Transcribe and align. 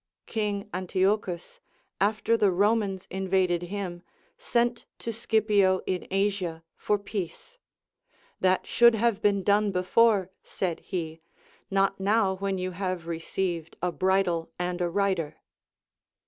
King 0.25 0.67
Antiochus, 0.73 1.59
after 1.99 2.35
the 2.35 2.49
Romans 2.49 3.05
invaded 3.11 3.61
him, 3.61 4.01
sent 4.35 4.87
to 4.97 5.13
Scipio 5.13 5.83
in 5.85 6.07
Asia 6.09 6.63
for 6.75 6.97
peace; 6.97 7.59
That 8.39 8.65
should 8.65 8.95
have 8.95 9.21
been 9.21 9.43
done 9.43 9.71
before, 9.71 10.31
said 10.43 10.79
he, 10.79 11.21
not 11.69 11.99
now 11.99 12.35
Avhen 12.35 12.57
you 12.57 12.71
have 12.71 13.05
received 13.05 13.77
a 13.79 13.91
bridle 13.91 14.49
and 14.57 14.81
a 14.81 14.89
rider. 14.89 15.35